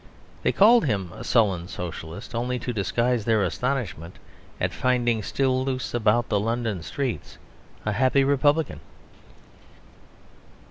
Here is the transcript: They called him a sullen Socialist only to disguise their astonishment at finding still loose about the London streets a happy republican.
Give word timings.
They 0.41 0.51
called 0.51 0.85
him 0.85 1.11
a 1.13 1.23
sullen 1.23 1.67
Socialist 1.67 2.33
only 2.33 2.57
to 2.57 2.73
disguise 2.73 3.23
their 3.23 3.43
astonishment 3.43 4.17
at 4.59 4.73
finding 4.73 5.21
still 5.21 5.63
loose 5.63 5.93
about 5.93 6.27
the 6.27 6.39
London 6.39 6.81
streets 6.81 7.37
a 7.85 7.91
happy 7.91 8.23
republican. 8.23 8.79